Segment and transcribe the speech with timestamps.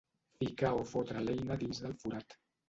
[0.37, 2.37] Ficar o fotre l'eina dins del forat.